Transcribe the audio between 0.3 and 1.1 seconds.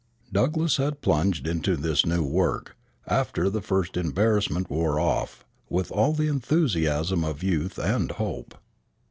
]Douglass had